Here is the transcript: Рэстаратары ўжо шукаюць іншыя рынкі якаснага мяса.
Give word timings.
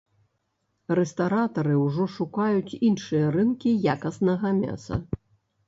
Рэстаратары 0.99 1.75
ўжо 1.83 2.07
шукаюць 2.15 2.77
іншыя 2.89 3.29
рынкі 3.39 3.77
якаснага 3.97 4.57
мяса. 4.65 5.03